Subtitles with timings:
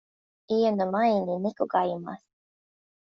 [0.47, 2.25] 家の前に猫がいます。